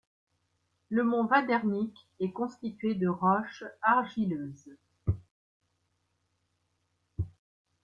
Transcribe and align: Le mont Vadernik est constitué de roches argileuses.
Le 0.89 1.03
mont 1.03 1.25
Vadernik 1.27 1.95
est 2.19 2.31
constitué 2.31 2.95
de 2.95 3.07
roches 3.07 3.63
argileuses. 3.83 4.75